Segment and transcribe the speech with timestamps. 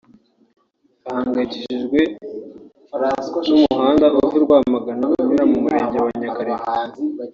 [1.03, 1.99] bahangayikishijwe
[3.47, 6.65] n’umuhanda uva i Rwamagana unyura mu Murenge wa Nyakariro